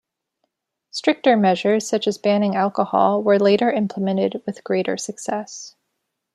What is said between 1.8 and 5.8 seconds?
such as banning alcohol were later implemented with greater success.